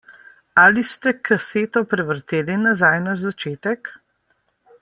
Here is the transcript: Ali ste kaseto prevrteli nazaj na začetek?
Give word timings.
Ali 0.61 0.83
ste 0.91 1.13
kaseto 1.29 1.83
prevrteli 1.93 2.57
nazaj 2.65 2.93
na 3.07 3.17
začetek? 3.29 3.93